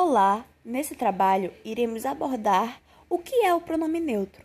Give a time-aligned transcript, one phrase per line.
[0.00, 4.44] Olá, nesse trabalho iremos abordar o que é o pronome neutro.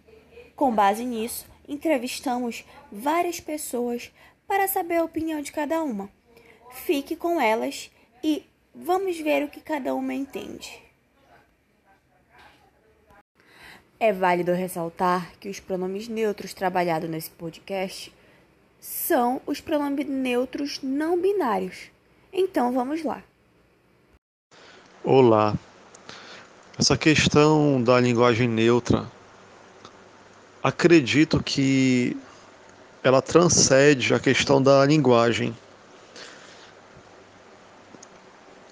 [0.56, 4.12] Com base nisso, entrevistamos várias pessoas
[4.47, 6.10] para saber a opinião de cada uma.
[6.71, 7.92] Fique com elas
[8.24, 8.44] e
[8.74, 10.81] vamos ver o que cada uma entende.
[13.99, 18.12] É válido ressaltar que os pronomes neutros trabalhados nesse podcast
[18.80, 21.91] são os pronomes neutros não binários.
[22.34, 23.23] Então vamos lá.
[25.05, 25.54] Olá.
[26.80, 29.05] Essa questão da linguagem neutra,
[30.63, 32.16] acredito que
[33.03, 35.53] ela transcende a questão da linguagem.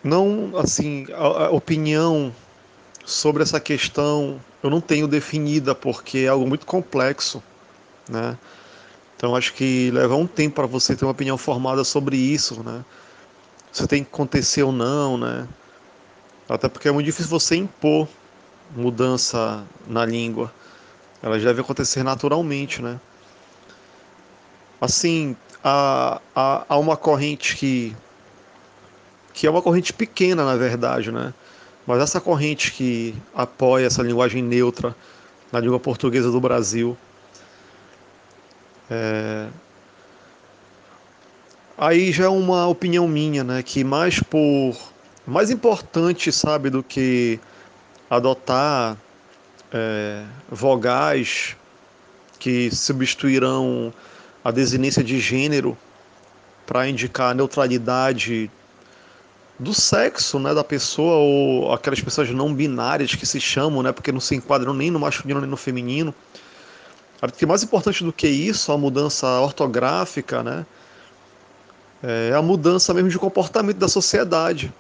[0.01, 2.33] Não, assim, a, a opinião
[3.03, 7.43] sobre essa questão eu não tenho definida porque é algo muito complexo,
[8.07, 8.37] né?
[9.17, 12.85] Então acho que leva um tempo para você ter uma opinião formada sobre isso, né?
[13.69, 15.45] Se tem que acontecer ou não, né?
[16.53, 18.07] Até porque é muito difícil você impor
[18.75, 20.53] mudança na língua.
[21.21, 22.99] Ela deve acontecer naturalmente, né?
[24.79, 27.95] Assim, há, há, há uma corrente que
[29.33, 31.33] que é uma corrente pequena, na verdade, né?
[31.87, 34.93] Mas essa corrente que apoia essa linguagem neutra
[35.51, 36.97] na língua portuguesa do Brasil
[38.89, 39.47] é...
[41.77, 43.63] Aí já é uma opinião minha, né?
[43.63, 44.77] Que mais por.
[45.25, 47.39] Mais importante, sabe, do que
[48.09, 48.97] adotar
[49.71, 51.55] é, vogais
[52.39, 53.93] que substituirão
[54.43, 55.77] a desinência de gênero
[56.65, 58.49] para indicar a neutralidade
[59.59, 64.11] do sexo, né, da pessoa ou aquelas pessoas não binárias que se chamam, né, porque
[64.11, 66.13] não se enquadram nem no masculino nem no feminino.
[67.21, 70.65] Acho que mais importante do que isso, a mudança ortográfica, né?
[72.01, 74.73] É a mudança mesmo de comportamento da sociedade.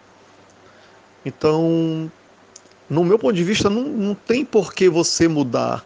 [1.25, 2.11] Então,
[2.89, 5.85] no meu ponto de vista, não, não tem por que você mudar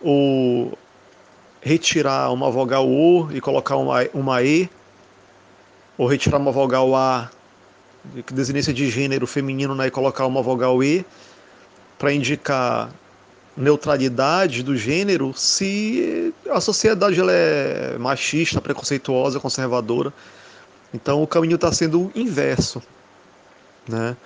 [0.00, 0.78] ou
[1.60, 4.70] retirar uma vogal O e colocar uma, uma E,
[5.98, 7.30] ou retirar uma vogal A,
[8.24, 11.04] que desinência de gênero feminino, né, e colocar uma vogal E,
[11.98, 12.90] para indicar
[13.56, 20.12] neutralidade do gênero se a sociedade ela é machista, preconceituosa, conservadora.
[20.92, 22.82] Então o caminho está sendo inverso.
[23.88, 24.16] Né?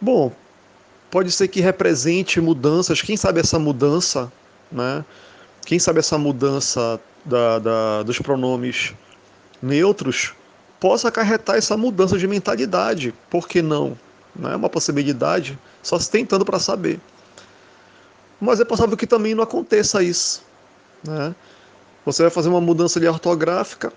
[0.00, 0.32] Bom,
[1.10, 4.30] pode ser que represente mudanças, quem sabe essa mudança,
[4.70, 5.04] né?
[5.64, 8.94] quem sabe essa mudança da, da, dos pronomes
[9.60, 10.34] neutros
[10.78, 13.14] possa acarretar essa mudança de mentalidade.
[13.30, 13.98] Por que não?
[14.34, 17.00] Não é uma possibilidade, só se tentando para saber.
[18.40, 20.44] Mas é possível que também não aconteça isso.
[21.02, 21.34] Né?
[22.04, 23.92] Você vai fazer uma mudança de ortográfica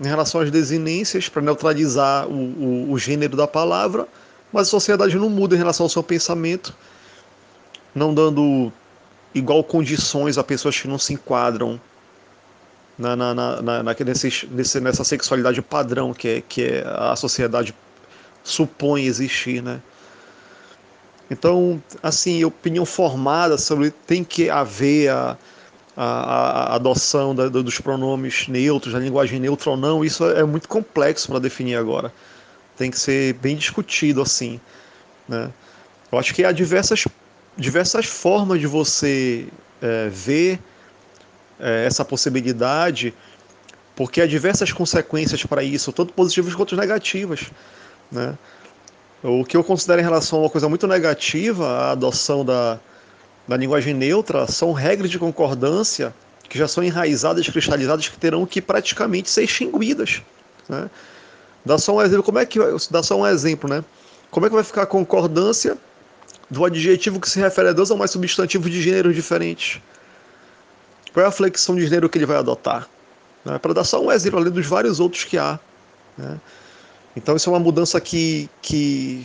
[0.00, 4.08] em relação às desinências para neutralizar o, o, o, gênero da palavra,
[4.52, 6.74] mas a sociedade não muda em relação ao seu pensamento,
[7.94, 8.72] não dando
[9.34, 11.80] igual condições a pessoas que não se enquadram
[12.98, 17.74] na, na, na, na nesse, nesse, nessa sexualidade padrão que, é, que é a sociedade
[18.42, 19.80] supõe existir, né?
[21.30, 25.38] Então, assim, opinião formada sobre tem que haver a,
[25.96, 30.68] a, a adoção da, dos pronomes neutros, da linguagem neutra ou não, isso é muito
[30.68, 32.12] complexo para definir agora.
[32.76, 34.60] Tem que ser bem discutido assim.
[35.28, 35.50] Né?
[36.10, 37.04] Eu acho que há diversas,
[37.56, 39.46] diversas formas de você
[39.80, 40.58] é, ver
[41.60, 43.14] é, essa possibilidade,
[43.94, 47.50] porque há diversas consequências para isso, tanto positivas quanto negativas.
[48.10, 48.36] Né?
[49.22, 52.78] O que eu considero em relação a uma coisa muito negativa, a adoção da,
[53.46, 56.14] da linguagem neutra, são regras de concordância
[56.48, 60.22] que já são enraizadas, cristalizadas, que terão que praticamente ser extinguidas.
[60.68, 60.88] Né?
[61.64, 62.58] Dá só um exemplo, como é que
[62.90, 63.82] dá só um exemplo, né?
[64.30, 65.78] Como é que vai ficar a concordância
[66.50, 69.80] do adjetivo que se refere a Deus a mais substantivo de gêneros diferentes?
[71.12, 72.88] Qual é a flexão de gênero que ele vai adotar?
[73.44, 73.58] Né?
[73.58, 75.58] Para dar só um exemplo além dos vários outros que há.
[76.18, 76.40] Né?
[77.16, 79.24] Então isso é uma mudança que, que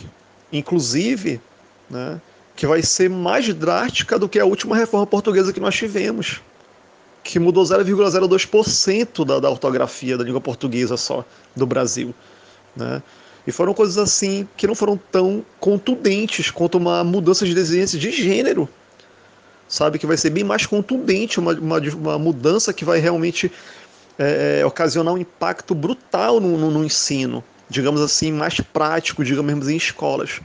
[0.52, 1.40] inclusive,
[1.88, 2.20] né,
[2.60, 6.42] que vai ser mais drástica do que a última reforma portuguesa que nós tivemos,
[7.24, 11.24] que mudou 0,02% da, da ortografia da língua portuguesa só
[11.56, 12.14] do Brasil.
[12.76, 13.02] Né?
[13.46, 18.10] E foram coisas assim que não foram tão contundentes quanto uma mudança de desenhos de
[18.10, 18.68] gênero.
[19.66, 23.50] Sabe, que vai ser bem mais contundente, uma, uma, uma mudança que vai realmente
[24.18, 29.68] é, é ocasionar um impacto brutal no, no, no ensino digamos assim, mais prático, digamos
[29.68, 30.40] em escolas.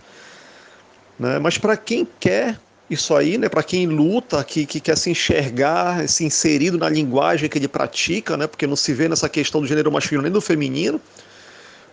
[1.20, 1.40] Né?
[1.40, 2.60] Mas para quem quer
[2.90, 7.50] isso aí, né, para quem luta, que, que quer se enxergar, se inserido na linguagem
[7.50, 10.40] que ele pratica, né, porque não se vê nessa questão do gênero masculino nem do
[10.40, 11.02] feminino,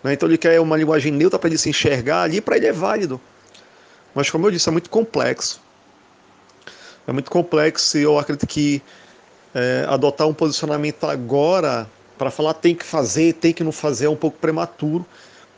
[0.05, 2.73] né, então ele quer uma linguagem neutra para ele se enxergar ali, para ele é
[2.73, 3.19] válido.
[4.15, 5.61] Mas, como eu disse, é muito complexo.
[7.07, 8.83] É muito complexo e eu acredito que
[9.55, 11.89] é, adotar um posicionamento agora
[12.19, 15.05] para falar tem que fazer, tem que não fazer é um pouco prematuro.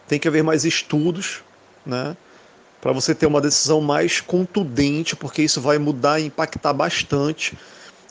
[0.07, 1.43] Tem que haver mais estudos,
[1.85, 2.17] né?
[2.85, 7.57] Para você ter uma decisão mais contundente, porque isso vai mudar e impactar bastante.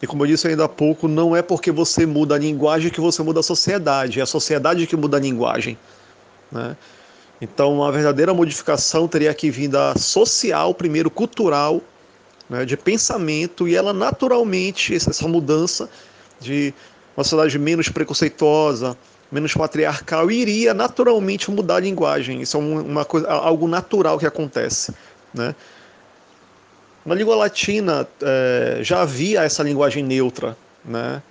[0.02, 3.00] E como eu disse ainda há pouco, não é porque você muda a linguagem que
[3.00, 5.78] você muda a sociedade, é a sociedade que muda a linguagem.
[6.52, 6.75] Né?
[7.40, 11.80] Então, uma verdadeira modificação teria que vir da social, primeiro cultural,
[12.50, 15.88] né, de pensamento, e ela naturalmente, essa mudança
[16.40, 16.74] de
[17.16, 18.98] uma sociedade menos preconceituosa,
[19.33, 22.41] menos patriarcal, iria naturalmente mudar a linguagem.
[22.41, 24.94] Isso é uma coisa, algo natural que acontece.
[25.33, 25.56] Né?
[27.06, 31.21] Na língua latina é, já havia essa linguagem neutra, né?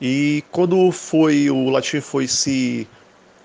[0.00, 2.86] E quando foi o latim foi se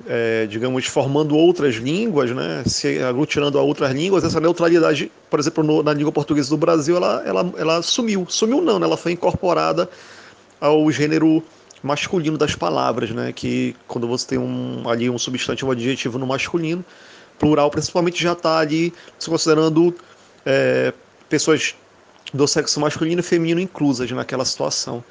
[0.06, 5.64] é, digamos, formando outras línguas, né, se aglutinando a outras línguas, essa neutralidade, por exemplo,
[5.64, 8.26] no, na língua portuguesa do Brasil, ela, ela, ela sumiu.
[8.30, 9.90] Sumiu não, né, ela foi incorporada
[10.60, 11.44] ao gênero
[11.84, 16.84] masculino das palavras, né, que quando você tem um, ali um substantivo adjetivo no masculino,
[17.38, 19.94] plural principalmente já está ali se considerando
[20.46, 20.94] é,
[21.28, 21.76] pessoas
[22.34, 25.04] do sexo masculino e feminino inclusas naquela situação.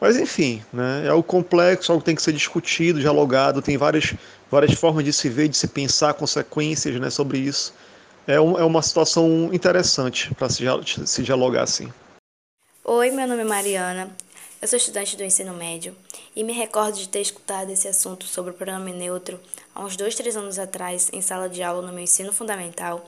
[0.00, 4.14] Mas enfim, né, é algo complexo, algo que tem que ser discutido, dialogado, tem várias,
[4.50, 7.74] várias formas de se ver, de se pensar consequências né, sobre isso.
[8.26, 10.64] É, um, é uma situação interessante para se,
[11.06, 11.92] se dialogar assim.
[12.84, 14.10] Oi, meu nome é Mariana,
[14.64, 15.94] eu sou estudante do ensino médio
[16.34, 19.38] e me recordo de ter escutado esse assunto sobre o pronome neutro
[19.74, 23.06] há uns dois, três anos atrás em sala de aula no meu ensino fundamental,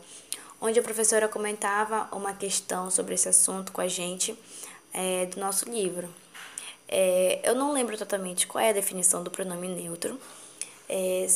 [0.61, 4.39] onde a professora comentava uma questão sobre esse assunto com a gente
[4.93, 6.11] é, do nosso livro.
[6.87, 10.21] É, eu não lembro totalmente qual é a definição do pronome neutro,
[10.91, 11.27] é,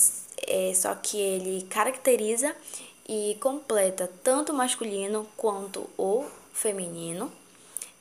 [0.46, 2.54] é, só que ele caracteriza
[3.08, 7.32] e completa tanto o masculino quanto o feminino,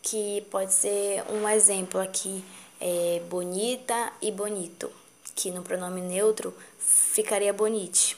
[0.02, 2.44] que pode ser um exemplo aqui,
[2.80, 4.92] é bonita e bonito,
[5.36, 8.18] que no pronome neutro ficaria bonite.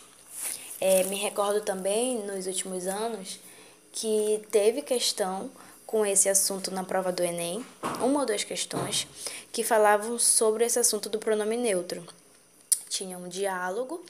[0.79, 3.39] É, me recordo também, nos últimos anos,
[3.91, 5.49] que teve questão
[5.85, 7.65] com esse assunto na prova do Enem,
[8.01, 9.07] uma ou duas questões,
[9.51, 12.03] que falavam sobre esse assunto do pronome neutro.
[12.89, 14.03] Tinha um diálogo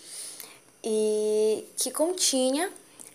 [0.84, 2.72] e que continha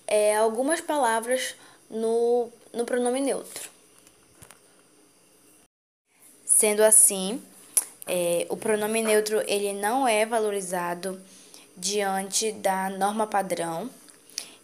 [0.06, 1.54] é, algumas palavras
[1.88, 3.75] no, no pronome neutro.
[6.56, 7.42] Sendo assim,
[8.06, 11.20] é, o pronome neutro ele não é valorizado
[11.76, 13.90] diante da norma padrão.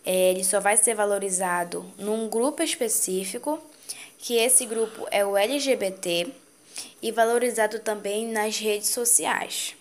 [0.02, 3.62] É, ele só vai ser valorizado num grupo específico
[4.16, 6.32] que esse grupo é o LGBT
[7.02, 9.76] e valorizado também nas redes sociais.